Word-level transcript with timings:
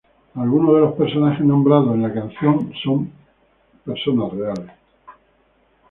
Algunos 0.33 0.73
de 0.73 0.79
los 0.81 0.93
personajes 0.95 1.45
nombrados 1.45 1.93
en 1.93 2.01
la 2.01 2.11
canción 2.11 2.71
son 2.83 3.11
personas 3.85 4.33
reales. 4.33 4.71